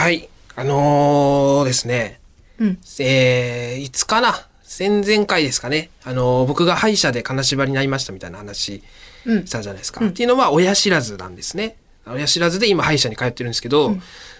[0.00, 0.30] はい。
[0.56, 2.20] あのーですね。
[2.58, 2.78] うん。
[3.00, 4.46] えー、いつかな
[4.78, 5.90] 前々回ですかね。
[6.04, 8.82] あのー僕が歯医者で金縛りになりましたみたいな話
[9.26, 10.02] うんしたじゃないですか。
[10.06, 11.76] っていうのは親知らずなんですね。
[12.06, 13.94] 親知らずで今歯医者に通ってるんですけど、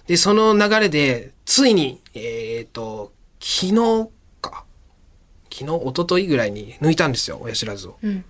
[0.06, 4.08] で、その流れで、ついに、えっ、と、昨日
[4.40, 4.64] か。
[5.52, 7.98] 昨日、一昨日ぐらいに抜いたんですよ、親知らずを。
[8.02, 8.24] うん。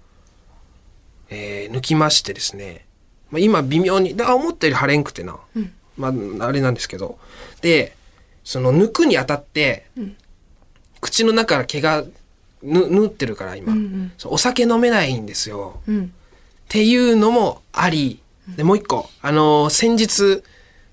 [1.28, 2.86] えー抜きましてですね、
[3.30, 5.38] まあ、今微妙に、だ思ったより腫れんくてな。
[5.96, 7.18] まあ、あれなんですけど。
[7.62, 7.94] で、
[8.44, 9.86] その抜くにあたって、
[11.00, 12.04] 口の中から毛が
[12.62, 13.74] ぬ縫ってるから今、
[14.18, 15.80] そうお酒飲めないんですよ。
[15.86, 16.04] うん。
[16.04, 16.08] っ
[16.68, 18.20] ていうのもあり、
[18.56, 20.42] で、もう一個、あのー先日、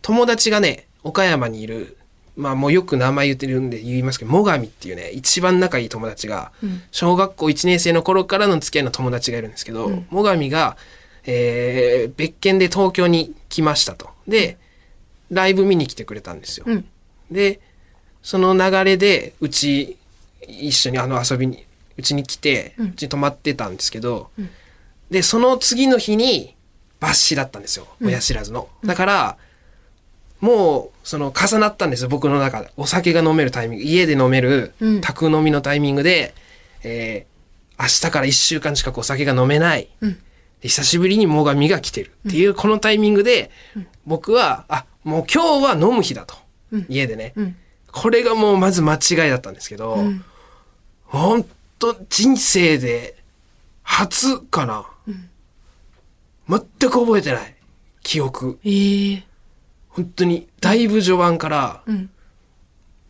[0.01, 1.97] 友達がね、岡山にいる、
[2.35, 6.51] まあもうよく名前言ってるんで言いますけど、最上っていうね、一番仲いい友達が、
[6.91, 10.77] 小学校1年生の頃からの付き合いの友達がいるんですけど、最上が、
[11.25, 14.09] えー別件で東京に来ましたと。
[14.27, 14.57] で、
[15.31, 16.65] ライブ見に来てくれたんですよ。
[16.67, 16.85] うん。
[17.31, 17.59] で、
[18.21, 19.97] その流れで、うち、
[20.47, 21.65] 一緒にあの遊びに、
[21.97, 24.29] うちに来て、うちに泊まってたんですけど、
[25.09, 26.55] で、その次の日に、
[26.99, 27.87] 抜歯だったんですよ。
[28.01, 28.69] 親知らずの。
[28.83, 29.37] だから、
[30.39, 32.71] もう、その、重なったんですよ、僕の中で。
[32.77, 36.33] お酒が飲めるタイミング、家で飲めるうん、宅飲みのタイミングで、
[36.83, 39.87] えー、明日から一週間近くお酒が飲めない。
[40.01, 40.19] うん。
[40.61, 43.51] で久しぶりに最上が来てるっていうこのタイミングで、
[44.05, 46.35] 僕は、あ、もう今日は飲む日だと。
[46.89, 47.55] 家でね、うん。
[47.91, 50.23] これがもうまず間違いだったんですけど、ん
[51.05, 51.45] ほん
[51.79, 53.15] と人生で
[53.83, 54.85] 初かな。
[56.49, 57.55] 全く覚えてない。
[58.03, 58.59] 記憶。
[58.63, 59.23] ええ
[59.89, 62.09] 本当に、だいぶ序盤から、うん。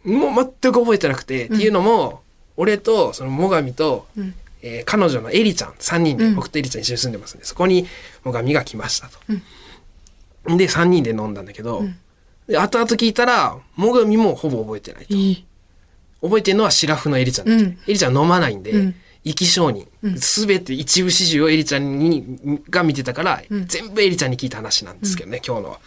[0.06, 2.22] もう全く覚えてなくて、っていうのも、
[2.56, 6.36] 俺と、その、最上と、んえー彼女のエリちゃん、3人で、うん。
[6.36, 7.88] 僕とエリちゃん一緒に住んでますんで、そこに
[8.24, 9.20] 最上が来ましたと。
[10.58, 11.84] で、3人で飲んだんだけど、
[12.48, 15.14] で後々聞いたら、最上もほぼ覚えてないと。
[15.14, 15.46] いい。
[16.22, 17.70] 覚えてるのはシラフのエリちゃんだけ、うん。
[17.72, 18.96] エリちゃん飲まないんで、うん。
[19.26, 25.80] 生き証人、すべて一部始終をエリちゃんに、が見てたから、全部エリちゃんに聞いた話なんですけどね、今日のは。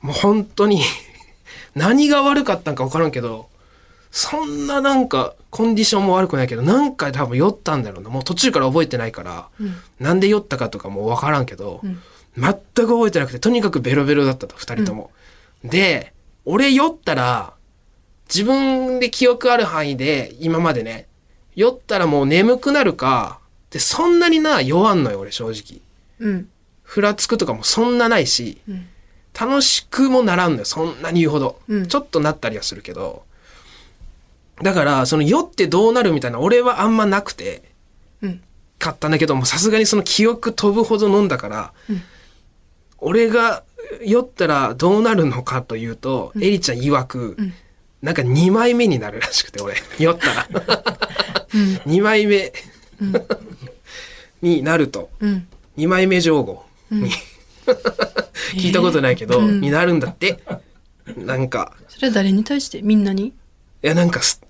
[0.00, 0.80] もう本当に、
[1.74, 3.48] 何が悪かったんか分からんけど、
[4.14, 8.10] そんななんか、コンディションも悪くないけど、なんか多分酔ったんだろうな。
[8.10, 9.48] もう途中から覚えてないから、
[9.98, 11.80] なんで酔ったかとかも分からんけど、
[12.38, 15.10] 全く覚えてなくて、とにかくベロベロだったと、二人とも。
[15.64, 16.12] で、
[16.44, 17.54] 俺酔ったら、
[18.32, 21.08] 自分で記憶ある範囲で、今までね、
[21.56, 25.80] 酔ったらもう眠くなるか、で、そんなにな、酔わんのよ、俺正直。
[26.20, 26.48] うん。
[26.84, 28.58] ふらつくとかもそんなないし、
[29.38, 31.58] 楽しくもならんのよ、そんなに言うほど。
[31.68, 33.24] うんちょっとなったりはするけど。
[34.62, 37.62] だから、その酔ってどうなるみたいな、俺はあんまなくて、
[38.22, 38.40] うん。
[38.78, 41.72] 買ったんだけども、さすがにその記憶飛ぶほど飲んだから、
[42.98, 43.62] 俺が
[44.04, 47.36] 酔ったらどうなるのかというと、エリちゃん曰く、
[48.02, 50.48] なんか2枚目になるらしくて、俺、 酔ったら。
[51.86, 52.52] 2枚目
[54.42, 55.48] になると、うん。
[55.76, 57.10] 2枚目上後に、
[58.54, 60.38] 聞いたことないけど、になるんだって。
[61.16, 62.82] なんか、それは誰に対して？
[62.82, 63.32] みんなに？
[63.84, 64.40] いや、なんかす、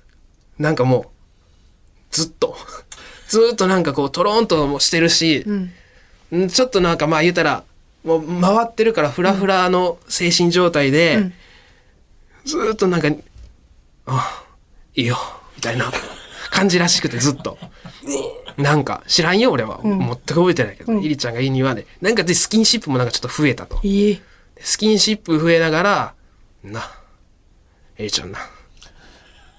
[0.59, 1.07] なんかもう、
[2.11, 2.57] ずっと、
[3.29, 5.45] ずーっとなんかこう、トロンともしてるし、
[6.31, 6.45] うん。
[6.45, 7.65] んちょっとなんかまあ言うたら、
[8.05, 11.35] もう回ってるからフラフラの精神状態で、うん
[12.45, 13.09] ずーっとなんか、
[14.07, 14.45] あ、
[14.95, 15.17] いいよ、
[15.57, 15.91] みたいな
[16.51, 17.59] 感じらしくてずっと。
[18.57, 19.81] なんか、知らんよ俺は。
[19.83, 23.81] 全く覚えてないけど、イリちゃんが言いにはね、なんかでスキンシップもなんかちょっと増えたと。
[23.83, 24.23] いい。
[24.61, 26.15] スキンシップ増えながら、
[26.63, 26.93] な、
[27.97, 28.39] エリちゃんな、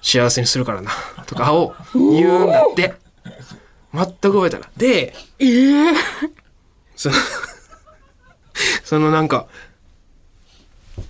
[0.06, 0.92] 幸せにするからな、
[1.26, 2.94] とかを言うんだって。
[3.92, 4.70] 全く覚えたら。
[4.78, 5.16] で、
[6.96, 7.16] その、
[8.84, 9.48] そのなんか、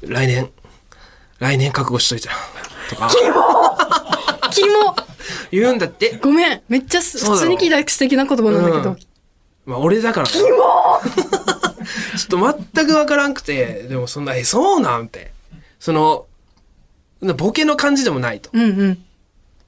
[0.02, 0.50] 来年、
[1.40, 2.36] 来年覚悟しといたら、
[2.90, 3.10] とか、
[4.52, 4.96] キモ
[5.52, 6.18] 言うんだって。
[6.24, 6.62] ごめん。
[6.70, 8.92] めっちゃすそうだろ普通に聞いたら素敵な言葉なんだけど。
[8.92, 8.98] うん
[9.66, 10.32] まあ俺だから、ね。
[10.38, 15.32] ちょっと全くわからんくて、でもそんな、え、そうなんて。
[15.80, 16.28] その、
[17.22, 18.50] ボケの感じでもないと。
[18.54, 19.04] うんうん。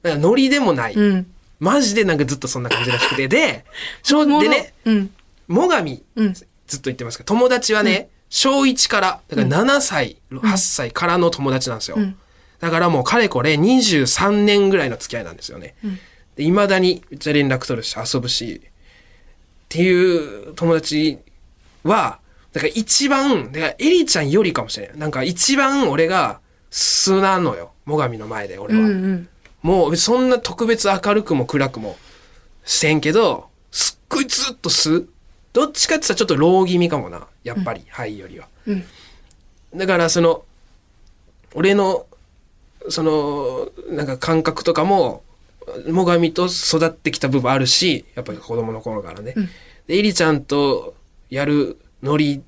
[0.03, 0.94] なんかノリでもない。
[0.94, 1.27] うん。
[1.59, 3.27] マジでなんかずっとそんな感じらしくて。
[3.27, 3.65] で、
[4.03, 5.09] 小でね、うん。
[5.49, 6.33] 最上、うん。
[6.33, 11.97] ずっと言ってますけど、友達はね、小1から、だから7歳、8歳からの友達なんですよ。
[11.97, 12.15] ん
[12.59, 15.75] だからもうかれこれ23年ぐらいの付き合いなんですよね。
[16.35, 18.69] で、未だにめっちゃ連絡取るし、遊ぶし、っ
[19.69, 21.19] ていう友達
[21.83, 22.19] は、
[22.53, 24.97] だから一番、だからエリちゃんよりかもしれない。
[24.97, 27.71] なんか一番俺が素なのよ。
[27.85, 28.81] 最上の前で俺は。
[28.81, 29.29] うんうん。
[29.61, 31.97] もうそんな特別明るくも暗くも
[32.65, 35.07] してんけど、すっごいずっと素
[35.53, 37.27] どっちかって言ったらちょっとロー気味かもな。
[37.43, 38.47] やっぱり、はいよりは。
[38.67, 38.83] うん
[39.75, 40.43] だからその、
[41.53, 42.05] 俺の、
[42.89, 45.23] その、なんか感覚とかも、
[45.85, 49.33] 最上と育ってきた部分あるし、やっぱり子供の頃からね。
[49.85, 50.95] で、エリちゃんと
[51.29, 52.41] やるノリ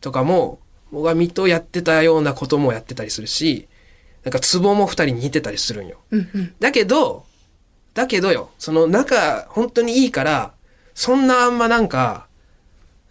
[0.00, 0.58] とかも、
[1.04, 3.68] 最上とやってたようなこともやってたりするし、
[4.24, 5.98] なんかツボも二人似てたりするんよ。
[6.10, 6.54] うんうん。
[6.58, 7.24] だけど、
[7.94, 10.52] だけどよ、その仲、本当にいいから、
[10.94, 12.26] そんなあんまなんか、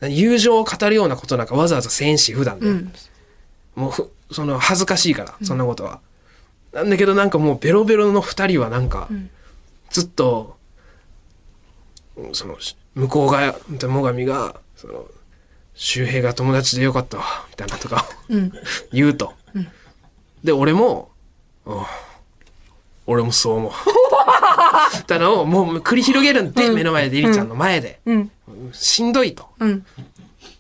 [0.01, 2.67] 友情を語るようなことなんかわざわざせんし、普段で。
[2.67, 2.93] うん。
[3.75, 6.01] もうふ、その、恥ずかしいから、そんなことは。
[6.73, 9.07] なんだけどなんかもうベロベロの二人はなんか、
[9.89, 10.57] ずっと、
[12.17, 15.05] うんその、し向こうが、最上が、その、
[15.75, 18.51] 周平が友達でよかったわ、みたいなとか、うん。
[18.91, 19.33] 言うと。
[20.43, 21.09] で、俺も、
[21.65, 21.83] うん
[23.07, 23.71] 俺もそう思う。
[25.05, 27.99] たのをもう繰り広げるんで、目の前で、りりちゃんの前で。
[28.05, 28.31] うん。
[28.71, 29.47] しんどいと。
[29.59, 29.85] うん。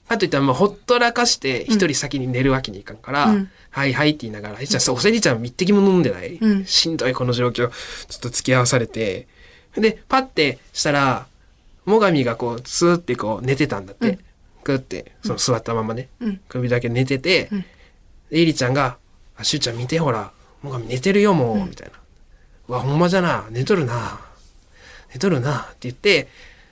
[0.07, 7.53] あと言ったらもうほっとらかして一人先に寝るわけにいかんから、うんはいはいって言いながら、えじゃあおせりちゃん一滴も飲んでない、うんしんどいこの状況。
[7.53, 9.27] ちょっと付き合わされて。
[9.75, 11.27] で、パッてしたら、
[11.85, 14.19] 最上がこう、スーってこう寝てたんだって。
[14.65, 16.09] グーって、その座ったままね。
[16.19, 17.49] うん首だけ寝てて、
[18.29, 18.97] でえりちゃんが、
[19.37, 20.31] あ、しゅうちゃん見てほら、
[20.61, 21.93] 最上寝てるよもう、みたいな。
[22.67, 24.19] うわ、ほんまじゃな、寝とるな。
[25.13, 26.27] 寝とるなって言って、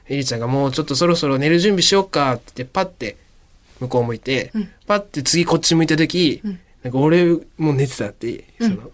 [0.10, 3.16] エリちゃんがもうちょっとそろそろ寝る準備しよっかって言って、パッて
[3.80, 4.51] 向こう向いて、
[4.88, 6.42] パッて次こっち向いた時、
[6.81, 7.25] なんか俺
[7.57, 8.92] もう寝てたって、その、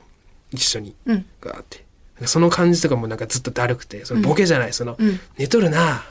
[0.52, 1.86] 一緒に、うんガーって。
[2.26, 4.98] その感じとかもなんかずっとだるくて、そのボケじゃない、その、ん
[5.38, 6.04] 寝とるな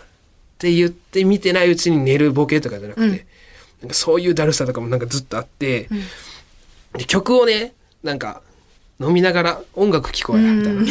[0.59, 3.11] って言って見てないうちに寝るボケとかじゃなくて、うん。
[3.83, 5.89] なんかそういうだるさとかもなんかずっとあって、
[6.95, 8.43] で曲をね、なんか
[9.01, 10.81] 飲みながら音楽聴こうや、みたいな。
[10.81, 10.87] うん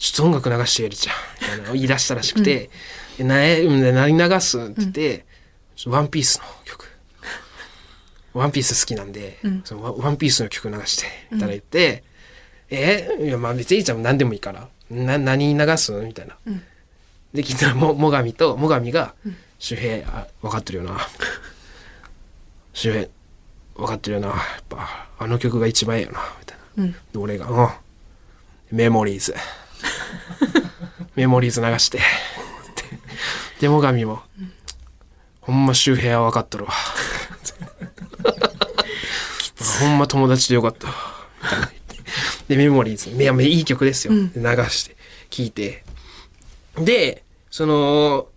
[0.00, 2.70] ちょっと音楽流してやりちゃう、みたいな言い出したらしくて、
[3.18, 5.24] でなえ、うん何流すって言って、
[5.74, 6.86] ちょっとワンピースの曲。
[8.32, 12.04] ワンピース好きなんで、そのワワンピースの曲流して、みたいな言って、
[12.70, 15.90] えいや、まあ別にいいちゃんも何でもいいから、な、何流す？
[15.90, 16.36] みたいな。
[17.38, 19.14] で、聞いたらも、もがみと、もがみが、
[19.60, 20.98] 周平、あ、分かってるよな。
[22.72, 23.06] 周平、
[23.76, 24.28] 分かってるよな。
[24.30, 24.36] やっ
[24.68, 26.82] ぱ、あの曲が一番ええよな、みたいな。
[26.82, 26.92] うん。
[26.92, 28.76] で、俺が、うん。
[28.76, 29.36] メモリーズ。
[31.14, 31.98] メモリーズ流して。
[31.98, 32.04] で、
[33.60, 34.20] でもがみも、
[35.40, 36.72] ほんま周平は分かっとるわ。
[39.80, 40.88] ほんま友達でよかった
[42.48, 43.10] で、メモリーズ。
[43.10, 44.12] いや、いい曲ですよ。
[44.12, 44.96] で流して、
[45.30, 45.84] 聴いて。
[46.76, 48.28] で、その、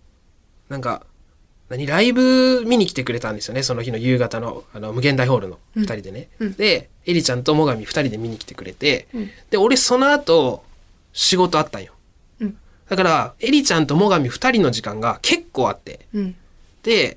[0.68, 1.04] なんか、
[1.68, 3.62] 何ライブ見に来てくれたんですよね。
[3.62, 6.28] その日の夕方の、あの、無限大ホールの二人でね。
[6.58, 9.08] で、エリちゃんと最上二人で見に来てくれて、
[9.50, 10.64] で、俺その後、
[11.14, 11.92] 仕事あったんよ。
[12.40, 12.56] うん
[12.88, 16.34] だから、エリちゃんと最上二人の時間が結構あって、うん。
[16.82, 17.16] で、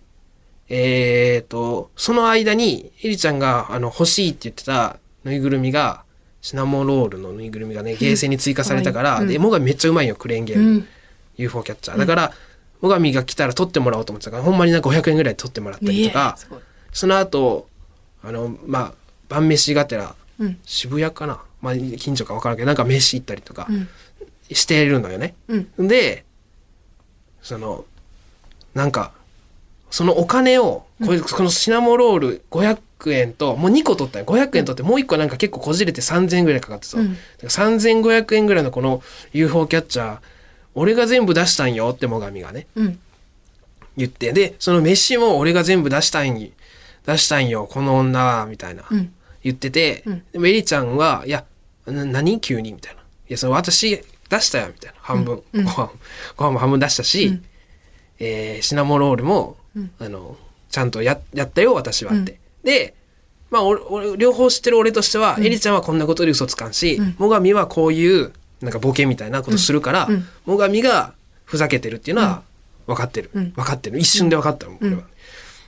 [0.69, 6.05] えっ、と、その間に、エリちゃんが、あの、欲しいって言ってたぬいぐるみが、
[6.41, 10.87] シナモロールのぬいぐるみがね、ゲーセンに追加されたから、うんで、最上めっちゃうまいよ、クレーンゲーム。
[11.37, 11.97] うん UFO キャッチャー。
[11.97, 12.33] だから、
[12.81, 16.37] 最上が来たら取ってもらおうと思ってたから、ほんまになんか500円ぐらい取ってもらったりとか
[16.91, 17.67] その後、
[18.23, 18.93] あの、まあ、
[19.27, 20.57] 晩飯がてら、うん。
[20.65, 21.41] 渋谷かな？
[21.61, 23.87] まあ、近所か分からんけど、なんか飯行ったりとかうん。
[24.51, 25.33] してるのよね。
[25.47, 25.87] うん。
[25.87, 26.25] で、
[27.41, 27.85] その、
[28.73, 29.13] なんか、
[29.89, 32.79] そのお金を、これこのシナモロール500
[33.13, 34.25] 円と、もう2個取ったよ。
[34.25, 36.97] 500円取って、もう1個なんか結構こじれて3000円ぐらいかかってさ。
[36.99, 39.01] うんだから3500円ぐらいのこの
[39.33, 40.19] UFO キャッチャー、
[40.75, 42.99] 俺が全部出したんよって最上がね、うん。
[43.97, 44.33] 言って。
[44.33, 46.49] で、その飯も俺が全部出したんよ、
[47.05, 48.83] 出したんよ、この女は、みたいな。
[48.91, 49.13] うん。
[49.43, 51.45] 言ってて、うんでもエリちゃんは、いや、
[51.85, 52.73] な何急に？
[52.73, 53.01] みたいな。
[53.01, 54.97] いや、その私出したよ、みたいな。
[55.01, 55.41] 半分。
[55.53, 55.89] うんご飯、
[56.35, 57.45] ご飯も半分出したし、うん
[58.19, 60.37] えーシナモロールも、うんあの、
[60.69, 62.39] ちゃんとややったよ、私はって。
[62.63, 62.95] で、
[63.51, 68.33] まあ俺、俺、両方知ってる俺としては、エリちゃんはこんなことで嘘つかんし、うん最上はこういう、
[68.65, 71.13] なんかボケみたいなことするから、うん最上が
[71.45, 72.41] ふざけてるっていうのは
[72.87, 73.29] 分かってる。
[73.33, 73.99] うん分かってる。
[73.99, 75.03] 一瞬で分かったの、俺は。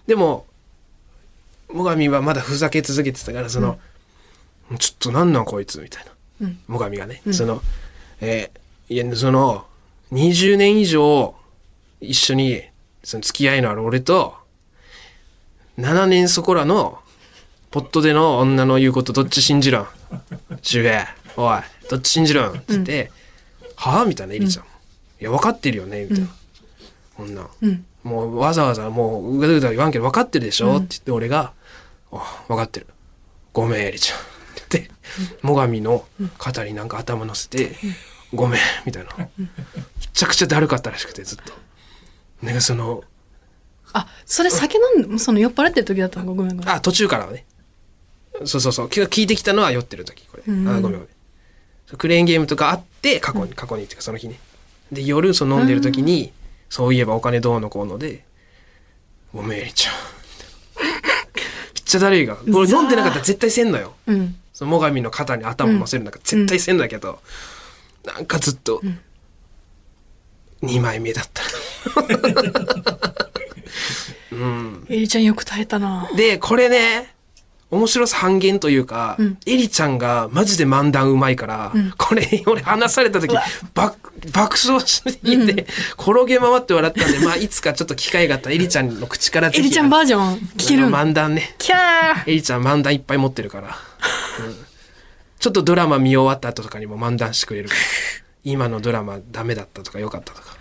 [0.07, 0.45] でも、
[1.71, 3.79] 最上はまだふざけ続けてたから、その、
[4.79, 6.05] ちょっとなんなんこいつみたい
[6.39, 6.47] な。
[6.47, 6.79] うん。
[6.79, 7.61] 最上がね、その、
[8.19, 9.65] えーいや、その、
[10.13, 11.35] 20年以上
[11.99, 12.63] 一緒に
[13.03, 14.35] その付き合いのある俺と、
[15.77, 16.99] 7年そこらの、
[17.69, 19.85] ポットでの女の言うことどっち信じるん？
[20.63, 21.05] 周平、
[21.37, 23.11] おい、どっち信じるんって言って、
[23.75, 24.65] はあみたいな、エリちゃん。
[24.65, 26.27] いや、分かってるよねみたいな。
[27.15, 27.49] こんなん。
[27.61, 27.85] うん。
[28.03, 31.51] もうわざわざもううだうだ言わんけど分かってるでしょ、って言って俺が
[32.13, 32.87] 「あ分かってる
[33.51, 34.21] ごめんエリちゃん」っ
[34.69, 34.91] て言って
[35.43, 36.05] 最上の
[36.37, 37.75] 肩になんか頭乗せて
[38.33, 39.27] 「ごめん」みたいなめ
[40.13, 41.51] ちゃくちゃだるかったらしくてずっと。
[42.41, 43.03] なんかその
[43.91, 46.73] あ、それ酒飲んで、その酔っ払ってる時だったのごめんごめん。
[46.73, 47.45] あ途中からはね
[48.45, 48.87] そうそうそう。
[48.87, 50.43] 聞いてきたのは酔ってる時、これ。
[50.43, 51.07] あ、ごめんごめん。
[51.95, 54.39] クレーンゲームとかあって、過去に、過去にっていうかその日ね。
[54.91, 56.33] で、夜、その飲んでる時に、
[56.69, 58.25] そういえばお金どうのこうので、
[59.33, 59.93] ごめん、エリちゃん。
[59.93, 60.93] めっ
[61.85, 62.35] ちゃだるいが。
[62.35, 63.93] これ飲んでなかったら絶対せんのよ。
[64.07, 64.35] うん。
[64.53, 67.19] その最上の肩に頭乗せるんだから絶対せんだけど、
[68.03, 68.81] なんかずっと、
[70.63, 71.43] 2枚目だった。
[74.89, 76.09] エリちゃんよく耐えたな。
[76.15, 77.13] で、これね、
[77.69, 83.35] 面白さ半減というか、エリちゃんがマジで漫談うまいから、これ、俺話された時、
[83.73, 85.11] 爆、爆笑して
[85.53, 85.67] て、
[85.99, 91.55] 転げ回って笑ったんで、まあ、いつかちょっと機会があったらエリちゃんの口からエリちゃんバージョン聞ける漫談ね。
[91.57, 92.31] キャー。
[92.31, 93.73] エリちゃん漫談いっぱい持ってるから、うん。
[95.39, 97.81] ちょっとドラマ見終わった後とかにも漫談してくれるから、
[98.45, 100.55] 今のドラマダメだったとか良かったとか。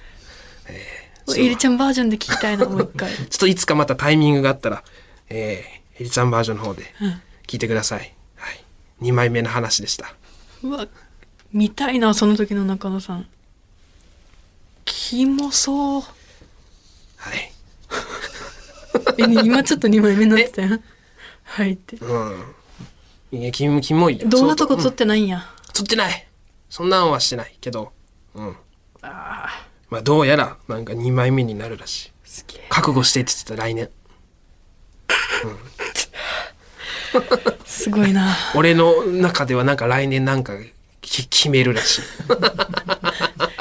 [1.26, 3.10] そうエリちゃんバージョンで聞きたいな、もう一回。
[3.14, 4.84] ちょっといつかまたタイミングがあったら、
[5.28, 6.82] えー、エリちゃんバージョンの方で
[7.46, 8.14] 聞いてください。
[8.36, 8.64] はい。
[9.02, 10.14] 2枚目の話でした。
[10.62, 10.86] うわ、
[11.52, 13.26] 見たいな、その時の中野さん。
[14.84, 16.02] キモそう。
[16.02, 17.52] はい。
[19.44, 20.82] 今ちょっと2枚目になってたやん。
[21.44, 21.96] はいって。
[21.96, 22.54] うん。
[23.32, 24.28] いや、キモキモいよ。
[24.28, 25.48] どんなとこ撮ってないんや。
[25.72, 26.26] 撮ってない。
[26.68, 27.92] そんなんはしてないけど、
[28.34, 28.56] うん。
[29.88, 32.12] まあ、どうやら、なんか2枚目になるらしい。
[32.68, 33.90] 覚悟してって言ってた来年。
[37.64, 38.34] すごいな。
[38.54, 40.54] 俺の中ではなんか来年なんか
[41.00, 42.02] き決めるらしい。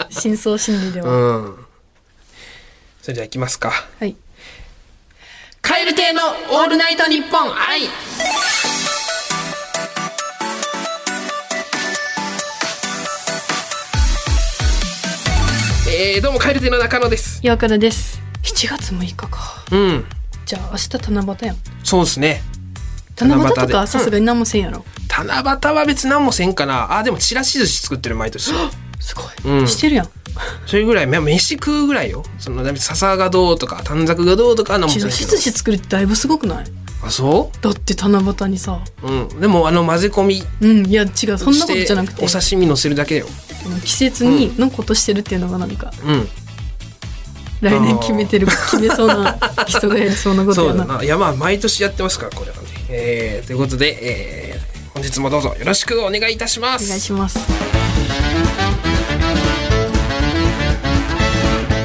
[0.09, 1.09] 深層心理では。
[1.09, 1.65] うん。
[3.01, 3.71] それじゃあ行きますか。
[3.99, 4.15] はい。
[5.61, 6.21] カエル亭の
[6.51, 7.83] オールナイトニッポン愛
[15.87, 17.39] えー、どうもカエル亭の中野です。
[17.43, 18.21] 岩倉です。
[18.43, 19.65] 7月6日か。
[19.71, 20.05] うん。
[20.45, 21.57] じゃあ明日七夕やん。
[21.83, 22.41] そうですね。
[23.17, 24.83] 七夕とかさすがに何もせんやろ？
[25.09, 26.97] 七夕は別に何もせんかな。
[26.97, 28.51] あ、でもちらし寿司作ってる毎年。
[28.99, 29.59] すごい。
[29.59, 30.09] うんしてるやん。
[30.65, 32.23] それぐらい、まあ飯食うぐらいよ。
[32.39, 35.37] その、笹がどうとか、短冊がどうとかは何もちらし寿。
[35.37, 36.65] 司作るってだいぶすごくない？
[37.03, 38.83] あ、そだって七夕にさ。
[39.03, 39.39] ううん。
[39.39, 43.27] でもあの混ぜ込みうん、いや違う、そんなことじゃなくてお、刺身乗せるだけよ。
[43.85, 46.27] 季節にのことしてるっていうのが何か、うん。
[47.61, 50.83] 来年決めてる、決めそうな人がやりそうなことやな。
[50.83, 51.03] そうだな。
[51.03, 52.63] いや、まあ、毎年やってますから、これはね。
[52.89, 56.85] えー、ということで、えー、本日もどうぞよろしくお願いいたします。
[56.85, 57.39] お願いします。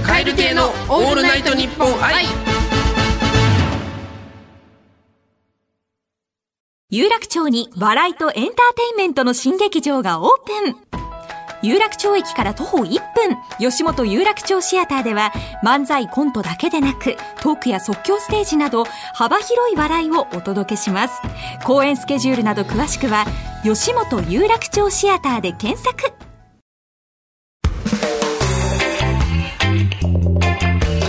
[0.05, 2.25] カエル亭のオールナイトニッポン愛。
[6.93, 8.53] 有楽町に笑いとエンターテ
[8.91, 11.00] インメントの新劇場がオープン
[11.63, 13.01] 有楽町駅から徒歩1分
[13.59, 21.21] 吉本有楽町シアターでは漫才コントだけでなくトークや即興ステージなど幅広い笑いをお届けします
[21.65, 23.27] 公演スケジュールなど詳しくは
[23.63, 26.13] 吉本有楽町シアターで検索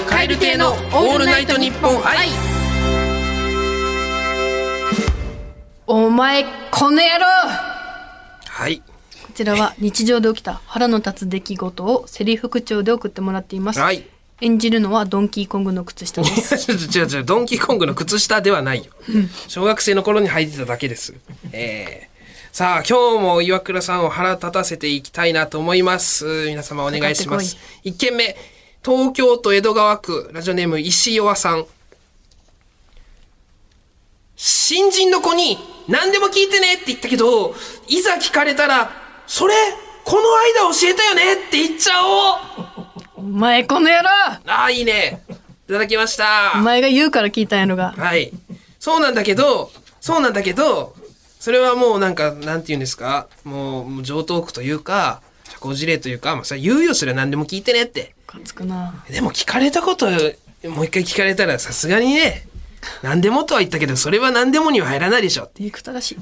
[0.07, 2.27] カエル亭のオールナイトニッポン愛。
[5.87, 7.25] お前、この野郎
[8.47, 8.83] はい。
[9.41, 13.79] こちらは日常で起きた腹の立つ出来事をセリフ口調で送ってもらっています。
[13.79, 14.03] はい。
[14.39, 16.59] 演じるのはドンキーコングの靴下です。
[16.63, 18.91] ちょちょちょ、ドンキーコングの靴下ではないよ。
[19.47, 21.15] 小学生の頃に履いてただけです。
[21.53, 26.45] えー、さあ、今日も岩倉さんを腹立たせていきたいなと思います。
[26.45, 27.67] 皆様お願いしますかか。
[27.83, 28.37] 一件目、
[28.85, 31.65] 東京都江戸川区、ラジオネーム石岩さん。
[34.35, 35.57] 新人の子に
[35.87, 37.55] 何でも聞いてねって言ったけど、
[37.87, 39.53] いざ聞かれたら、それ、
[40.03, 40.21] この
[40.67, 42.85] 間教えたよねって言っちゃおう
[43.17, 44.09] お前、この野郎
[44.47, 45.23] ああ、いいね。
[45.69, 46.53] いただきました。
[46.55, 47.93] お前が言うから聞いたんやろが。
[47.97, 48.31] はい。
[48.79, 50.95] そうなんだけど、そうなんだけど、
[51.39, 53.27] それはもうなんか、なんて言うんですか？
[53.43, 58.13] もう、もう上等句というか、社交辞令というか、まあ、それ言うよ、それは何でも聞いてねって。
[58.27, 59.03] かつくな。
[59.09, 62.47] でも聞かれたこと、もう一回聞かれたらさすがにね、
[63.03, 65.63] 何でもとは言ったけど、それは何でもには入らないでしょって。
[65.63, 66.17] 憎たらしい。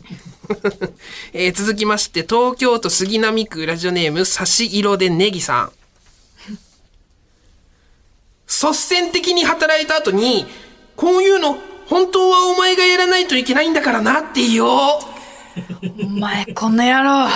[1.33, 5.71] えー続きまして、東京都杉並区ラジオネーム、差し色でネギさん。
[8.47, 10.45] 率先的に働いた後に、
[10.95, 14.99] こういうの、本当はお前がやらないといけないんだからなって言おう。
[16.03, 17.29] お前、この野郎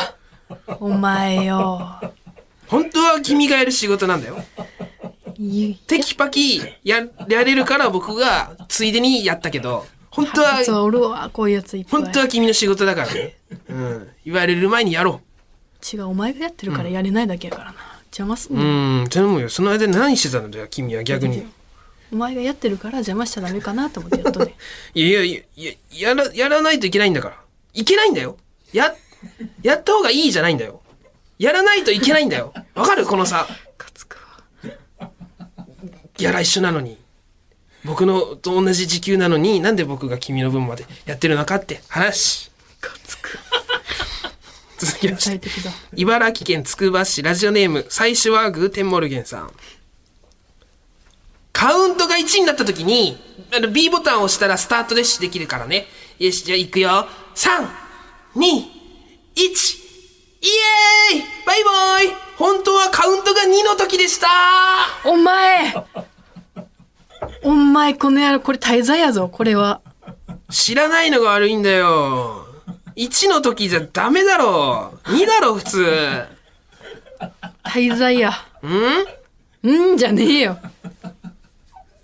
[0.79, 1.99] お前よ。
[2.67, 4.43] 本当は君がやる仕事なんだよ。
[5.37, 12.01] いテキパキや、やれるから僕がついでにやったけど、本当は、そう、おるわ、こういうやついっぱい。
[12.03, 13.35] 本当は君の仕事だからね。
[13.69, 14.09] うん。
[14.25, 15.21] 言われる前にやろ
[15.93, 17.75] 違う、お前がやってるからやれないだけやからな。
[18.07, 19.03] 邪魔すんう。
[19.05, 19.07] ん。
[19.09, 19.49] 頼むよ。
[19.49, 20.49] その間何してたの？
[20.51, 21.45] だよ、君は逆に。
[22.11, 24.53] お前がやってるから邪魔しちゃダメかなと思ってやっとね。
[24.93, 27.37] いやいやいや、やら、やらないといけないんだから。
[27.73, 28.37] いけないんだよ。
[28.71, 28.93] や、
[29.63, 30.81] やった方がいいじゃないんだよ。
[31.39, 32.53] やらないといけないんだよ。
[32.75, 33.05] わかる？
[33.07, 33.72] このさ、かつくわ
[36.23, 36.97] ギャラ一緒なのに。
[37.83, 42.32] 僕のと同じ時給なのに、なんで僕が君の分までやってるのかって話。
[42.32, 43.37] むかつく。
[44.77, 45.49] 続きまして。
[45.93, 49.51] 茨城県つくば市ラジオネーム最初はグーテンモルゲンさん。
[51.51, 53.21] カウントが1になった時に
[53.53, 55.87] あの B ボタンを押したらスタートでしできるからね。
[56.19, 57.05] よしじゃあいくよ。
[57.35, 57.53] 321
[58.39, 58.47] イ
[60.47, 61.23] エーイ！
[61.45, 62.15] バイバイ！
[62.37, 64.27] 本当はカウントが2の時でした。
[65.03, 65.73] お前
[67.43, 69.81] お前この野郎これ滞在やぞこれは。
[70.49, 72.47] 知らないのが悪いんだよ。
[72.95, 74.93] 1の時じゃダメだろ。
[75.05, 75.87] 2だろ普通。
[77.63, 78.31] 滞在や。
[78.61, 79.71] うん？
[79.91, 80.57] うんじゃねえよ。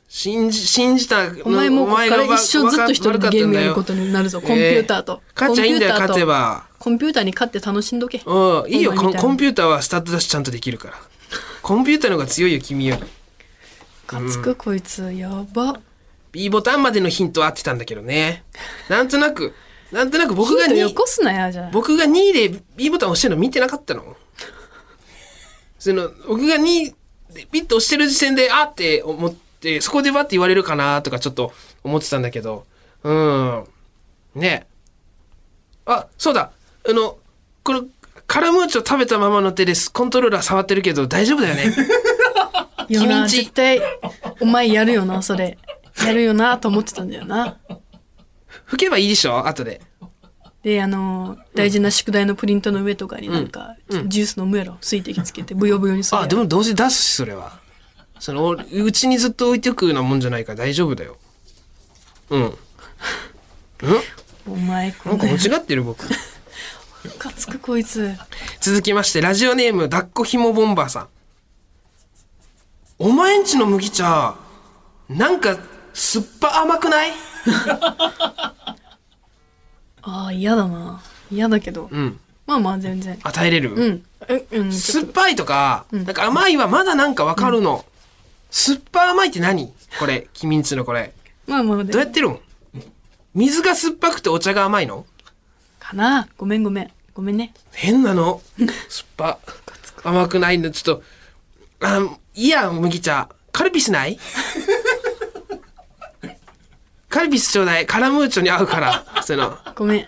[0.08, 1.28] 信じ、信じた。
[1.44, 4.42] お前もうこっからわ一生ずっと一人でゲームやることになるぞ。
[4.42, 6.66] コンピューターと、勝っちゃいいんだよ、勝てば。
[6.80, 8.22] コンピューターに勝って楽しんどけ。
[8.26, 10.96] うん、いいよ、コンピューターはスタートダッシュちゃんとできるから。
[11.62, 13.04] コンピューターの方が強いよ、君より。
[14.10, 15.80] かつくこいつやば
[16.32, 18.44] B ボタンまでのヒントは合ってたんだけどね。
[18.90, 19.54] なんとなく、
[19.92, 24.18] なんとなく僕がヒントよ2、こすなやじゃあ僕が2で B ボタン押してるの見てなかったの
[25.78, 26.92] その、僕が2
[27.34, 32.66] でピッと押してる時点で、あって思って、そこでバッて言われるかなとかちょっと思ってたんだけど、
[33.04, 33.64] うん。
[34.34, 34.66] ね
[35.86, 36.52] あ、そうだ。
[36.88, 37.20] あの、
[37.64, 37.86] この、
[38.26, 39.92] カラムーチョ食べたままの手です。
[39.92, 41.74] コントローラー触ってるけど大丈夫だよね。
[42.90, 43.80] いやな絶対
[44.40, 45.58] お前やるよなそれ
[46.04, 47.58] やるよなと思ってたんだよな
[48.66, 49.82] 吹けばいいでしょ後で。
[50.64, 53.76] であの大事な宿題のプリントの上とかになんか、
[54.08, 57.60] ジュース飲むやろ水滴つけてブヨブヨにするやあ、ろでもどうせ出すし、それは。
[58.20, 61.16] その、うちにずっと置いておくようなもんじゃないから大丈夫だよ。
[62.30, 62.42] うん。
[62.42, 62.54] うん？
[64.52, 66.06] お前こなんかの間違ってる僕。
[67.18, 68.14] かつくこいつ
[68.60, 71.08] 続きまして、ラジオネーム、抱っこひもボンバーさん。
[73.02, 74.36] お前んちの麦茶、
[75.08, 75.58] なんか、
[75.94, 77.12] 酸っぱ甘くない？
[80.02, 81.02] ああ嫌だな。
[81.32, 82.20] 嫌だけど、うん。
[82.46, 83.18] まあまあ全然。
[83.24, 84.06] 与えれる、うん。
[84.28, 84.74] えうん。
[84.74, 87.86] 酸っぱいとか、なんか甘いはまだなんかわかるの。
[88.52, 89.74] 酸っぱ甘いって何？
[89.98, 91.14] これ、君んちのこれ。
[91.48, 91.94] まあまあで。
[91.94, 92.40] どうやってるん？
[93.34, 95.06] 水が酸っぱくてお茶が甘いの？
[95.80, 96.28] かな。
[96.38, 96.92] ごめんごめん。
[97.14, 97.54] ごめんね。
[97.72, 98.42] 変なの。
[98.58, 99.40] 酸っぱ。
[100.04, 100.70] 甘くないの。
[100.72, 101.04] ちょっと、
[101.82, 102.00] あ、
[102.36, 103.30] いいや、麦茶。
[103.52, 104.18] カルピスない？
[107.10, 107.86] カルピスちょうだい。
[107.86, 109.06] カラムーチョに合うから。
[109.24, 109.58] そういうの。
[109.76, 110.08] ごめん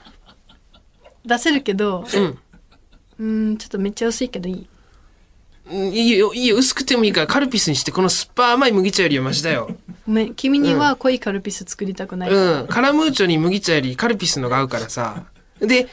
[1.26, 2.38] 出せるけどうん。
[3.20, 4.68] うんちょっとめっちゃ薄いけどいい
[5.70, 6.58] うんいいよ、いいよ。
[6.58, 9.70] 薄くてもいいからカルピスにして、この酸っぱ甘い麦茶よりはマシだよ。
[10.08, 12.68] ごめん君には濃いカルピス作りたくない、うん。
[12.68, 15.24] カラムーチョに麦茶よりカルピスのが合うからさ。
[15.60, 15.88] で、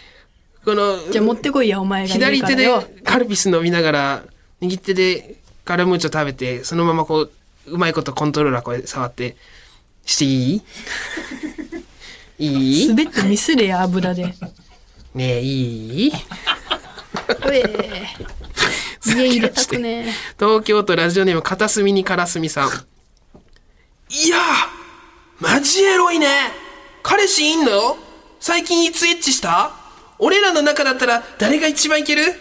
[0.65, 2.69] この、じゃあ持ってこいやお前がい左手で
[3.05, 4.25] カルピス飲みながら、
[4.61, 5.37] 右手で
[5.69, 7.31] カラムーチョ食べて、そのままこう、
[7.67, 9.37] うまいことコントローラーこう触って、
[10.07, 10.63] していい？
[12.41, 12.89] いい？
[12.89, 14.25] 滑ってミスれや油で。
[15.15, 16.13] ねえ、いい？
[17.45, 17.63] おえ
[19.05, 22.69] 家入れたくね 東京都ラジオネーム片隅にからすみさん。
[24.09, 24.43] いやー
[25.39, 26.29] マジエロいね。
[27.03, 27.99] 彼氏いんの？
[28.41, 29.73] 最近いつエッチした？
[30.19, 32.23] 俺らの中だったら誰が一番いける？
[32.23, 32.35] え、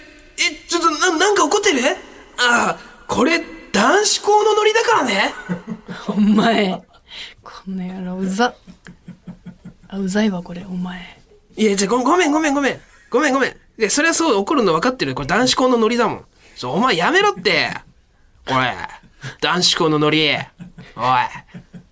[0.70, 1.82] ちょっとな、なんか怒ってる？
[2.38, 3.42] ああ、これ
[3.72, 5.34] 男子校のノリだからね
[6.08, 6.82] お前
[7.44, 8.54] この野郎うざ
[9.88, 11.18] あうざいわこれお前
[11.58, 12.80] いや、じゃあごごめんごめんごめん。
[13.10, 13.56] ごめんごめん。
[13.78, 15.16] で、それはそう怒るの分かってる。
[15.16, 16.26] これ男子校のノリだもん。
[16.56, 17.72] そうお前やめろって。
[18.48, 18.56] おい。
[19.42, 20.30] 男子校のノリ。
[20.96, 21.04] おい。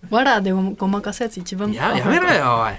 [0.08, 2.74] わらでごごまかすやつ一番や、やめろよ、おい。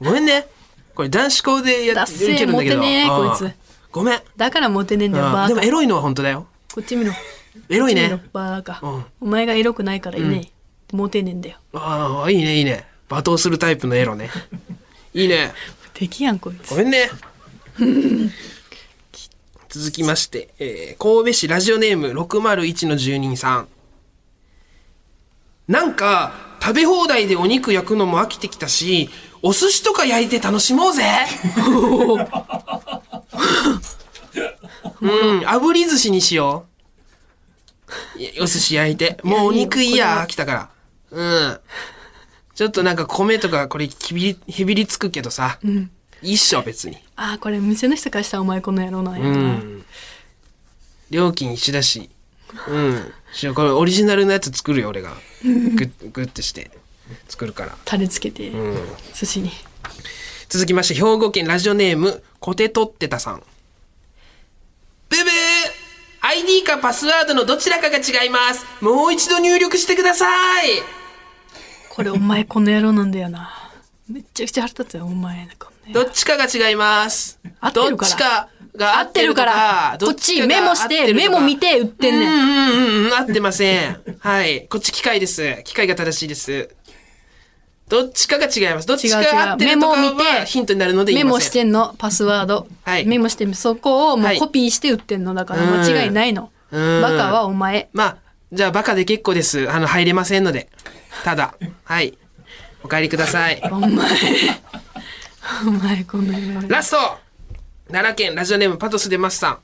[0.00, 0.46] ごめんね。
[0.94, 2.52] これ男子校でやってるんだけど。
[2.52, 3.50] モテねえこいつ
[3.92, 4.20] ごめん。
[4.34, 6.46] だからモテねえんだよあバカあでもエロいのは本当だよ。
[6.74, 7.12] こっち見ろ
[7.68, 8.22] エロいね。
[8.32, 10.50] バカ、うんお前がエロくないからいね、
[10.92, 12.86] モテねえんだよああ、いいね、いいね。
[13.08, 14.30] 罵倒するタイプのエロね。
[15.14, 15.52] いいね。
[15.92, 17.10] 敵やんこいつごめんね。
[19.68, 23.68] 続きまして、えー神戸市ラジオネーム601の住人さん。
[25.68, 29.10] なんか、食べ放題でお肉焼くのも飽きてきたし、
[29.42, 31.02] お寿司とか焼いて楽しもうぜ
[35.00, 36.73] うん、炙り寿司にしよう。
[38.40, 39.18] お寿司焼いて。
[39.22, 40.70] もうお肉いいや、飽きたから。
[41.10, 41.60] うん。
[42.54, 45.58] ちょっとなんか米とかこれきびり、へびりつくけどさ。
[46.22, 46.96] いいっしょ、別に。
[47.16, 49.84] ああこれ店の人からしたらお前この野郎なんやうな、ん。
[51.10, 52.08] 料金一緒だし。
[52.68, 53.12] うん。
[53.32, 55.14] しこれオリジナルのやつ作るよ、俺が。
[55.42, 56.70] グッ、グッてして。
[57.28, 57.76] 作るから。
[57.84, 58.88] タレつけて、うん。
[59.12, 59.50] 寿司に
[60.48, 63.42] 続きまして、兵庫県ラジオネーム、コテトってたさん。
[65.08, 65.24] ブブー
[66.54, 68.64] !ID かパスワードのどちらかが違います。
[68.80, 70.26] もう一度入力してくださ
[70.62, 70.66] い。
[71.88, 73.72] これお前この野郎なんだよな。
[74.08, 75.48] めっちゃくちゃ腹立つよ、お前。
[75.92, 77.40] どっちかが違います。
[77.60, 82.28] 合ってるからどっちかが合合ってるから、こっちメモして、メモ見て売ってんねん。
[82.28, 84.00] うんうんうん、合ってません。
[84.18, 84.66] はい。
[84.68, 85.62] こっち機械です。
[85.64, 86.74] 機械が正しいです。
[87.94, 88.88] どっちかが違います。
[88.88, 91.50] どっちかが合ってるとかはてヒントになるので言メモいません。
[91.50, 92.66] してんの、パスワード。
[92.82, 95.32] はいメモしてんそこをもはいうコピーして売ってんの。
[95.32, 96.50] だから間違いないの。
[96.72, 97.88] うんバカはお前。
[97.92, 98.16] まあ、
[98.52, 99.70] じゃあバカで結構です。
[99.70, 100.68] あの、入れませんので。
[101.22, 101.54] ただ、
[101.84, 102.18] はい。
[102.82, 103.62] お帰りください。
[103.70, 103.90] お前。
[105.66, 106.68] お前この野郎。
[106.68, 106.96] ラスト
[107.88, 109.58] 奈良県ラジオネームパトスデマスさん。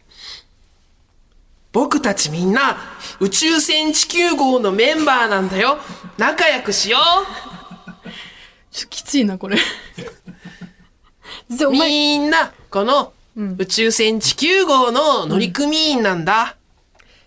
[1.73, 2.77] 僕たちみんな
[3.21, 5.79] 宇宙船地球号のメンバーなんだよ。
[6.19, 6.99] 仲良くしよ
[8.71, 9.59] ちょきついな、これ。
[11.71, 13.13] みんな、この
[13.59, 16.57] 宇宙船地球号の乗組員なんだ。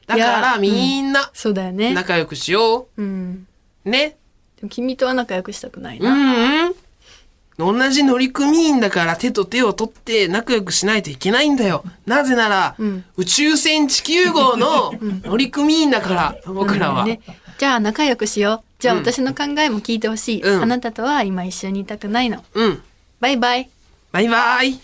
[0.06, 1.94] だからいやみんなそうだよね。
[1.94, 3.48] 仲良くしようん。
[3.86, 3.90] う。
[3.90, 4.18] ね。
[4.58, 6.14] でも君とは仲良くしたくないうな。
[6.14, 6.76] んうん。
[7.58, 11.84] 同じ乗組員だから手と手を取って仲良くしないといけないんだよ。
[12.06, 12.76] なぜなら、
[13.16, 17.06] 宇宙船地球号の乗組員だから、僕らは。
[17.06, 17.22] ね、
[17.60, 18.73] じゃあ仲良くしよう。
[18.84, 22.44] じゃあ私の考えも聞いてほしい、うんあなたとは今一緒にいたくないの。
[22.54, 22.84] うん。
[23.22, 23.70] バイバイ。
[24.12, 24.78] バイバイ。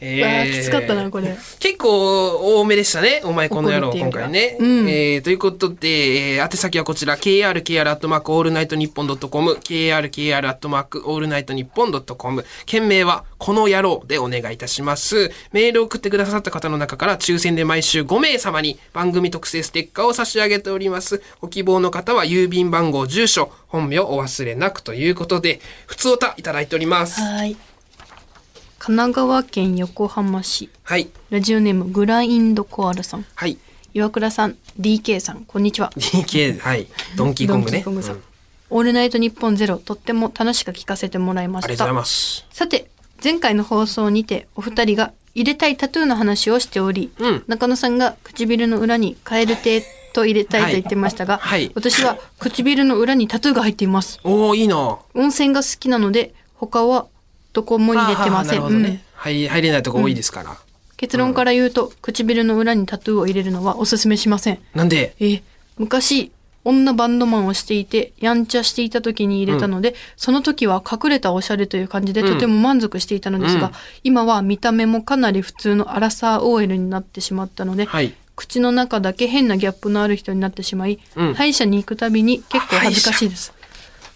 [0.00, 1.36] うわあきつかったな、これ。
[1.58, 3.20] 結構多めでしたね。
[3.24, 4.56] お前この野郎、今回ね。
[4.60, 15.30] うんえーということで、えー宛先はこちら、krkr アットマークオールナイトニッポンドットコム、krkr アットマークオールナイトニッポンドットコム、件名はこの野郎でお願いいたします。
[15.52, 21.22] メールを送ってくださった方の中から抽選で毎週5名様に番組特製ステッカーを差し上げております。
[21.40, 27.20] ご希望の方は郵便番号、住所、本名お忘れなくということで、普通歌いただいております。
[27.20, 27.56] はい。
[28.78, 30.70] 神奈川県横浜市。
[30.84, 31.08] はい。
[31.30, 33.26] ラジオネームグラインドコアルさん。
[33.34, 33.58] はい。
[33.92, 35.90] 岩倉さん、DK さん、こんにちは。
[35.96, 36.86] DK、はい。
[37.16, 37.72] ドンキーコングね。
[37.72, 38.22] ドンキーコングさんうん
[38.70, 41.68] オールナイトニッポンゼロ、とっても楽しく聞かせてもらいました。
[41.68, 42.46] ありがとうございます。
[42.50, 42.90] さて、
[43.22, 54.20] 前回の放送にてお二人が入れたいタトゥーの話をしており、うん中野さんが唇の裏にカエル亭と入れたいと言ってましたが、はいはい私は唇の裏にタトゥーが入っています。
[54.22, 54.98] おー、いいな。
[55.14, 57.06] 温泉が好きなので、他は
[57.58, 58.62] どこも入れてません。
[58.62, 60.56] はねうん入入れないとこ多いですから。
[60.96, 64.58] 結論から言うと、唇の裏にタトゥーを入れるのはおすすめしません。
[64.74, 65.42] なんで、え
[65.76, 66.30] 昔
[66.64, 73.72] 女バンドマンをしていてやんちゃしていた時に入れたので、その時は隠れたおしゃれという感じでとても満足していたのですが、うん
[74.04, 78.14] 今は見た目もかなり普通のアラサー OL になってしまったので、はい。
[78.36, 83.52] 口の中だけ変なギャップのある人になってしまい、うん歯医者に行くたびに結構恥ずかしいです。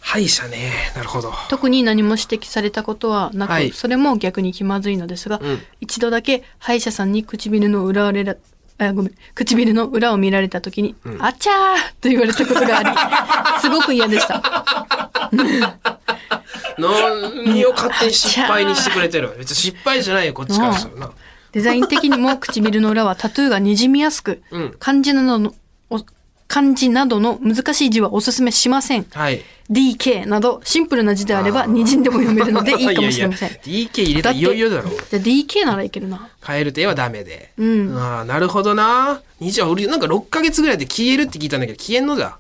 [0.04, 0.72] 歯医者ね。
[0.96, 1.32] なるほど。
[1.48, 8.36] 特に何も指摘されたことはなく、はいそれも逆に気まずいのですが、うん一度だけ歯医者さんに唇の裏をれら
[8.78, 12.90] あごめん唇の裏を見られた時に「あちゃー!」と言われたことがあり
[13.62, 14.42] すごく嫌でした
[16.78, 19.34] 何を勝手に失敗にしてくれてる？
[19.38, 21.12] 別に失敗じゃないよ、こっちからしたらな。
[21.52, 25.54] デザイン的にも唇の裏はタトゥーがにじみやすく、うん漢字などのお
[26.52, 29.42] 漢字などの難しい字はおすすめしませんはい。
[29.70, 34.90] DK などシンプルな字であればにじんでも読めるのでいいかもしれません いやいや DK 入れたらいよいよだろ。
[34.90, 37.52] じゃあ DK ならいけるなカエル亭はダメで。
[37.56, 39.22] うんああ、なるほどな。
[39.40, 42.36] にじゃ俺なんか6ヶ月ぐらいで消えるって聞いたんだけど、消えんのだ。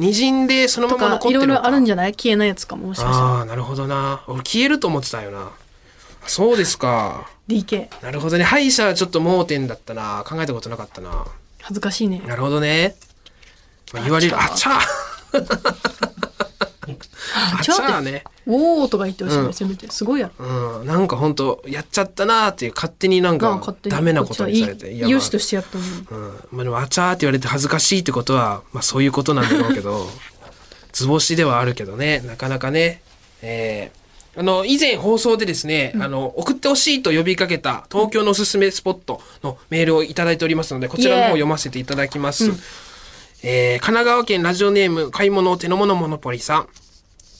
[0.00, 1.46] にじんでそのまとま残ってるのか。
[1.46, 2.12] かいろいろあるんじゃない？
[2.14, 4.22] 消えないやつかももしかしたらああ、なるほどな。
[4.26, 5.50] 俺消えると思ってたよな。
[6.26, 7.28] そうですか。
[7.48, 8.42] DK なるほどね。
[8.42, 10.24] 歯医者はちょっと盲点だったな。
[10.26, 11.24] 考えたことなかったな。
[11.62, 12.96] 恥ずかしいねなるほどね。
[13.92, 14.36] まあ、言われる。
[14.38, 14.80] あちゃあ
[17.62, 18.24] ちゃね。
[18.46, 20.86] おーとか言ってほしいね、うんせめてすごいやろうん。
[20.86, 24.86] なんか本当やっちゃったなーっていう勝手になんかダメなことにされて。
[24.86, 26.32] こっちはいや良しとしてやったのにうん。
[26.50, 30.06] まあでも、あちゃーって言われて恥ずかしいってことは、まあそういうことなんだろうけど、
[30.92, 33.02] 図星ではあるけどね、なかなかね、
[33.42, 33.98] えー
[34.36, 42.52] あの、以前放送でですね、あの、送ってほしいと呼びかけた東京のおすすめスポットのメールをいただいておりますので、こちらの方を読ませていただきます。
[43.42, 46.68] えー神奈川県ラジオネーム買い物手の物モノポリさん。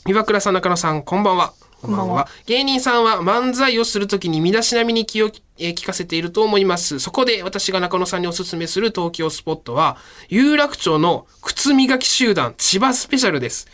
[0.07, 1.53] 岩倉さん、中野さん、こんばんは。
[1.83, 2.29] こんばんは。
[2.47, 7.01] 芸人さんは漫才をするときに身だしなみに気を、えー聞かせていると思います。
[7.01, 9.97] そこで私が中野さんにおすすめする東京スポットは、
[10.29, 13.67] 有楽町の靴磨き集団千葉スペシャルです。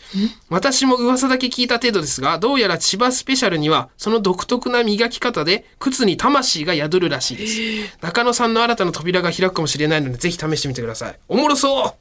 [0.49, 7.97] 私も噂だけ聞いた程度ですが、どうやら千葉スペシャルには、その独特な磨き方で、靴に魂が宿るらしいです。
[8.01, 11.19] 中野さんの新たな扉が開くかもしれないので、ぜひ試してみてください。
[11.29, 11.93] おもろそう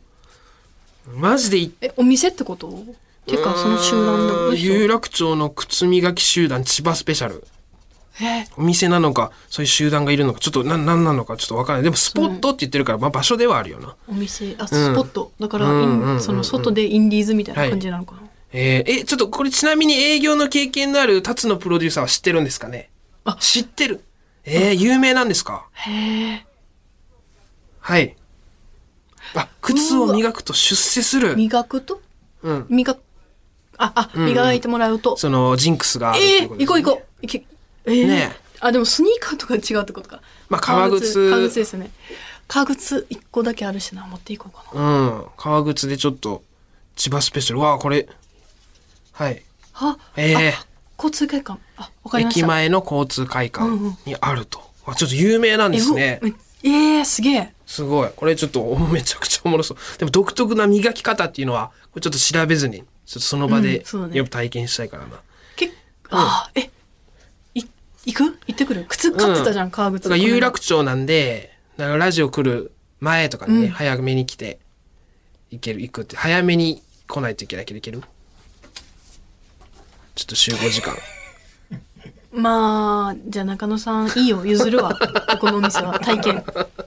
[1.07, 2.85] マジでいえお店ってこと？
[3.27, 7.47] てかその集団だうーん有楽町の靴磨き集団千葉スペシャル。
[8.21, 8.47] え？
[8.57, 11.85] お店なのか、そういう集団がいるのか、ちょっとな、なんなのかちょっとわからない。
[11.85, 13.97] でもスポットって言ってるから、まあ場所ではあるよな。
[14.09, 14.55] お店。
[14.59, 16.21] あスポット、だから、うんインうんうんうん。
[16.21, 22.91] その外でインディーズみたいな感じなのかな、えーえ、ちょっとこれちなみに営業の経験のある辰野プロデューサーは知ってるんですかね？
[23.25, 23.37] あ。
[23.41, 24.05] 知ってる。
[24.45, 25.67] えー、有名なんですか？
[25.73, 26.47] へえ
[27.81, 28.17] はい。
[29.35, 31.37] あ、靴を磨くと出世する。
[31.37, 32.01] 磨くと？
[32.43, 32.67] うん。
[32.69, 33.01] 磨く
[33.77, 35.17] ああ、磨いてもらうと？
[35.17, 36.67] その、ジンクスがあるってええいうことですね。
[36.67, 37.23] 行こう行こう。
[37.23, 37.47] 行け。
[37.87, 38.07] えー。
[38.07, 40.21] ねあでもスニーカーとか違うってことか。
[40.49, 41.31] まあ革靴。
[41.31, 41.91] 革靴ですよね。
[42.47, 44.07] 革靴一個だけあるしな。
[44.07, 44.81] 持っていこうかな。
[44.81, 45.25] うん。
[45.37, 46.43] 革靴でちょっと、
[46.95, 47.61] 千葉スペシャル。
[47.61, 48.09] わあ、これ。
[49.13, 49.43] はい。
[49.75, 50.67] あええあ
[50.97, 51.59] 交通会館。
[51.77, 52.41] あわかりました。
[52.41, 53.97] 駅前の交通会館うんうん。
[54.07, 54.63] にあると。
[54.87, 56.21] あ、ちょっと有名なんですね。
[56.23, 58.11] えええー、すげえすごい。
[58.15, 59.79] これちょっとお めちゃくちゃおもろそう。
[59.99, 64.17] でも独特な磨き方っていうのは、これちょっと調べずに、ちょっとその場うでうだね。
[64.19, 65.21] よく体験したいからな。
[65.57, 65.71] け
[66.11, 66.71] あーえ
[67.55, 67.63] い
[68.07, 68.25] 行く？
[68.25, 68.85] 行ってくる？
[68.89, 70.15] 靴買ってたじゃん、革靴。
[70.17, 73.71] 有楽町なんで、だからラジオ来る前とかにね、うん。
[73.71, 74.59] 早めに来て、
[75.51, 78.03] 行ける、行くって、早めに来ないといけないけど、行ける？
[80.15, 80.97] ちょっと集合時間。
[82.33, 84.45] まあじゃあ中野さんいいよ。
[84.45, 84.95] 譲るわ。
[85.33, 85.99] ここのお店は。
[86.01, 86.45] 体験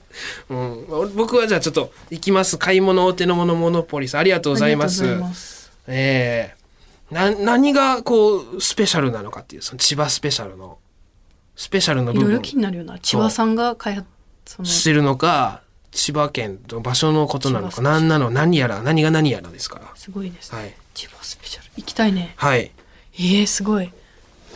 [0.49, 2.57] うん、僕はじゃあちょっと行きます。
[2.57, 4.15] 買い物お手の物モノポリス。
[4.17, 5.03] ありがとうございます。
[5.03, 5.71] ます。
[5.87, 6.53] え
[7.11, 7.13] え。
[7.13, 10.77] な、何がこう、スペシャルなのかっていう、その千葉スペシャルの、
[11.55, 12.21] スペシャルの部分。
[12.21, 12.99] いろいろ気になるよな。
[12.99, 14.07] 千葉さんが開発
[14.63, 19.79] してるのか、千葉県の場所のことなのか、何なの、何やら、何が何やらですか？
[19.79, 19.85] ら。
[19.95, 20.51] すごいです。
[20.53, 20.73] ね、はい。
[20.93, 21.67] 千葉スペシャル。
[21.77, 22.33] 行きたいね。
[22.35, 22.71] はい。
[23.15, 23.91] えー、すごい。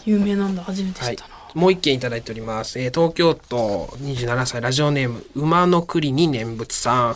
[0.06, 0.64] 有名なんだ。
[0.64, 1.28] 初めて知はいった。
[1.28, 1.31] な、。
[1.54, 2.80] もう一件いただいております。
[2.80, 7.16] えー東京都27歳ラジオネーム、馬の栗に念仏さん。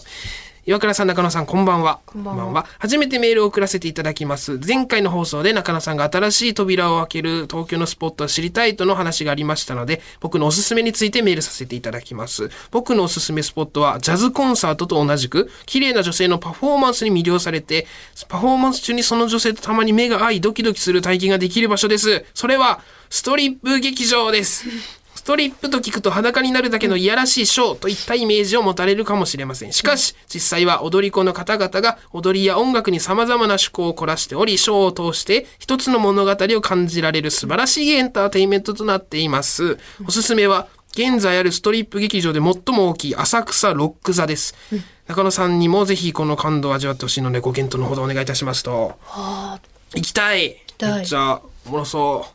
[0.67, 1.99] 岩倉さん、中野さん、こんばんは。
[2.07, 4.59] こんばんは初めてメールを送らせていただきます。
[4.65, 12.49] 前回の放送で中野さんが新しい扉を開ける東京のスポットを知りたいとの話がありましたので、僕のおすすめについてメールさせていただきます。
[12.71, 17.85] 僕のおすすめスポットは、ジャズコンサートと同じく、綺麗な女性のパフォーマンスに魅了されて、
[18.27, 22.25] パフォーマンス中にその女性とたまに目が合い、ドキドキする体験ができる場所です。
[22.33, 24.65] それは、ストリップ劇場です。
[25.25, 29.73] ストリップと聞くと裸になるだけのいやらしいショーといったイメージを持たれるかもしれません。
[29.73, 39.79] しかし、実際は踊り子の方々が踊りや音楽に様々な趣向を凝らしており、ショーを通して一つの物語を感じられる素晴らしいエンターテインメントとなっています。
[40.07, 44.53] おすすめは、現在あるストリップ劇場で最も大きい浅草ロック座です。
[45.07, 48.93] 中野さんにもぜひこの感動を味わってほしいのでご検討のほどお願いいたしますと。
[49.09, 49.59] あ
[49.95, 52.34] 行きたいきたいめっちゃおもろそ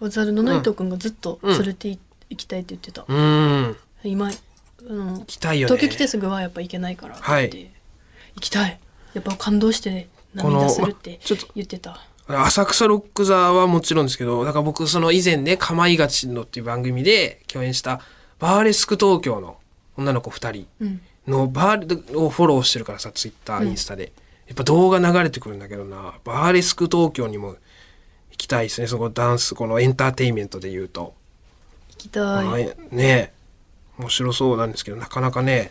[0.00, 1.98] あザルの内藤君がずっと連れてい
[2.30, 3.12] 行きたいって言ってた、う。
[3.12, 3.76] うん。
[4.04, 5.74] 今あの行きたいよね。
[5.74, 8.80] 東京来てすぐはやっぱ行けないからって、はい行きたい
[9.12, 18.00] やっぱ感動して涙するってまちょっと言ってた浅草ロック座はもちろんですけど、だから僕その以前ね、かまいがちのっていう番組で共演した
[18.38, 19.58] バーレスク東京の
[19.96, 24.12] 女の子二人うんのバーレをフォローしてるからさ、ツイッター、インスタで。
[24.46, 27.56] やっぱ動画流れてくるんだけどな、バーレスク東京にも行
[28.40, 31.14] きたいですね、そこダンス、このエンターテインメントで言うと。
[31.90, 32.76] 行きたい、はい。
[32.90, 33.32] ね。
[33.98, 35.70] 面白そうなんですけど、なかなかね、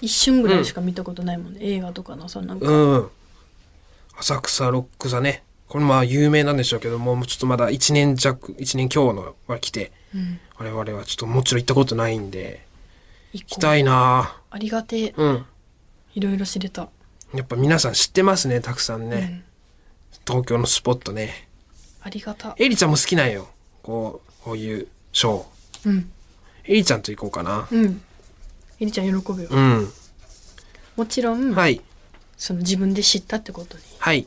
[0.00, 3.10] 一瞬ぐらいしか見たことないもんね、映画とかのさなんか、うん。
[4.18, 5.44] 浅草ロック座ね。
[5.68, 12.66] これまあ有名なんでしょうけども、ちょっとまだ1年弱、1年強のは来て、うん、我々はちょっともちろん行ったことないんで、
[13.32, 14.36] 行きたいな。
[14.50, 15.14] ありがてえ。
[15.16, 15.46] うん。
[16.14, 16.88] いろいろ知れた、
[17.34, 19.44] やっぱ皆さん知ってますね、たくさんね。
[20.12, 21.48] うん、東京のスポットね。
[22.02, 23.48] ありがたエリちゃんも好きなんよ。
[23.82, 25.88] こう、こういうショー。
[25.88, 26.10] うん
[26.64, 27.66] エリちゃんと行こうかな。
[27.70, 28.02] うん
[28.80, 29.88] エリちゃん喜ぶよ、うん。
[30.96, 31.80] もちろん、はい。
[32.36, 34.26] その自分で知ったってことにはい。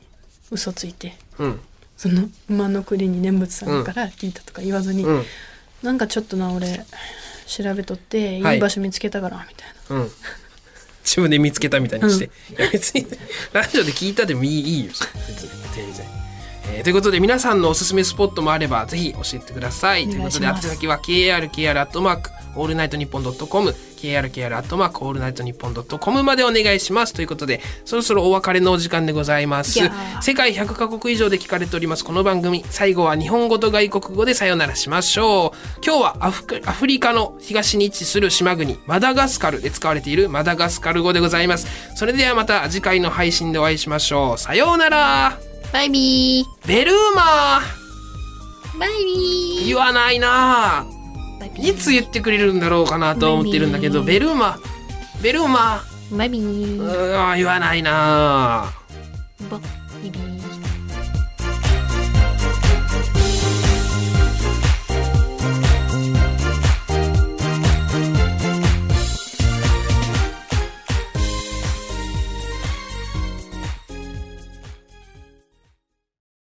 [0.52, 1.60] 嘘ついてうん。
[1.98, 5.24] その馬の栗に念仏さんから聞いたとか言わずに、うん。
[5.84, 6.86] なんかちょっとな俺
[7.46, 10.12] 調べとっていはいい場所見つけたからみたいな、うん。
[11.04, 12.26] 自分で見つけたみたいにして。
[12.26, 13.06] いや別に、
[13.54, 14.92] ラジオで聞いたでもいいいいよ。
[15.28, 16.35] 別に全然。
[16.67, 20.06] えーということで皆さんのおすすめスポットもあればぜひ教えてください。
[20.06, 27.13] ということで、宛先は krkr アットマークオールナイトニッポンドットコム krkr アットマークオールナイトニッポンドットコムまでお願いします。
[27.13, 29.80] ということで、そろそろお別れのお時間でございます
[30.21, 32.63] 世界100カ国以上で聞かれておりますこの番組。
[32.69, 35.82] 最後は日本語と外国語でさよならしましょう。
[35.86, 41.67] 今日はアフアフリカの東に位置する島国、マダガスカルで使われているマダガスカル語でございます。
[41.95, 44.38] それではまた次回の配信でお会いしましょう。
[44.38, 46.68] さようならバイビー。
[46.70, 47.60] ベルーマ
[48.80, 49.68] バイビー。
[49.68, 50.86] 言わないな。
[51.38, 54.58] ーバイビいつ言ってくれるんだろうかなと思ってるんだけど、ベルーマ
[55.22, 56.18] ベルーマー。
[56.18, 58.72] バイビうーーん言わないな
[59.52, 59.60] バ
[60.02, 60.44] イビー